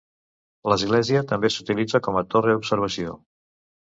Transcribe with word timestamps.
L'església 0.71 1.21
també 1.33 1.51
s'utilitza 1.57 2.01
com 2.07 2.19
a 2.21 2.25
torre 2.35 2.55
d'observació. 2.55 3.13